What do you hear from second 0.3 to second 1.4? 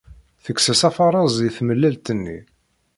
Tekkes-as afareẓ